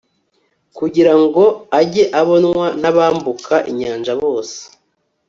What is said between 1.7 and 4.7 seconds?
ajye abonwa n'abambuka inyanja bose